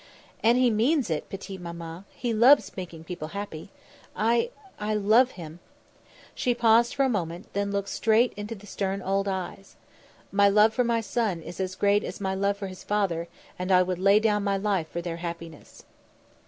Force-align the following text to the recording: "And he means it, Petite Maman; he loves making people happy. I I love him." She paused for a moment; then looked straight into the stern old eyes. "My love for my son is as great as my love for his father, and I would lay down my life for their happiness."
"And 0.41 0.57
he 0.57 0.71
means 0.71 1.11
it, 1.11 1.29
Petite 1.29 1.61
Maman; 1.61 2.05
he 2.09 2.33
loves 2.33 2.75
making 2.75 3.03
people 3.03 3.27
happy. 3.37 3.69
I 4.15 4.49
I 4.79 4.95
love 4.95 5.33
him." 5.37 5.59
She 6.33 6.55
paused 6.55 6.95
for 6.95 7.05
a 7.05 7.07
moment; 7.07 7.53
then 7.53 7.69
looked 7.71 7.89
straight 7.89 8.33
into 8.35 8.55
the 8.55 8.65
stern 8.65 9.03
old 9.03 9.27
eyes. 9.27 9.75
"My 10.31 10.49
love 10.49 10.73
for 10.73 10.83
my 10.83 11.01
son 11.01 11.43
is 11.43 11.59
as 11.59 11.75
great 11.75 12.03
as 12.03 12.19
my 12.19 12.33
love 12.33 12.57
for 12.57 12.65
his 12.65 12.83
father, 12.83 13.27
and 13.59 13.71
I 13.71 13.83
would 13.83 13.99
lay 13.99 14.19
down 14.19 14.43
my 14.43 14.57
life 14.57 14.87
for 14.89 15.03
their 15.03 15.17
happiness." 15.17 15.85